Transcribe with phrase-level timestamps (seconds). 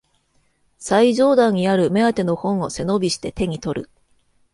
[0.79, 3.91] 最上段にある目当ての本を背伸びして手にとる